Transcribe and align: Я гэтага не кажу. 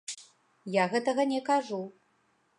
Я 0.75 0.87
гэтага 0.95 1.27
не 1.33 1.41
кажу. 1.51 1.81